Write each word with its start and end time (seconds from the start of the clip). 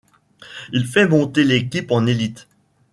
Il 0.73 0.87
fait 0.87 1.07
monter 1.07 1.43
l'équipe 1.43 1.91
en 1.91 2.07
élite. 2.07 2.47